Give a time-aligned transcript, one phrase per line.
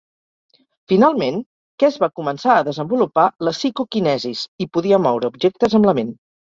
[0.93, 1.37] Finalment,
[1.83, 6.15] Kes va començar a desenvolupar la psicoquinesis i podia moure objectes amb la ment.